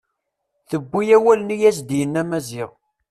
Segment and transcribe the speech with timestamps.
[0.69, 2.69] Tewwi awalen i as-d-yenna Maziɣ.